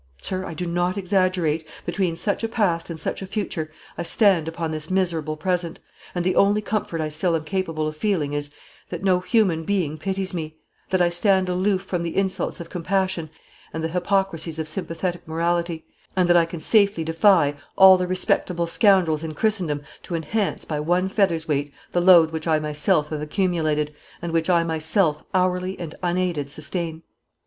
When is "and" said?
2.89-2.99, 6.15-6.25, 13.73-13.83, 16.15-16.27, 24.19-24.31, 25.79-25.93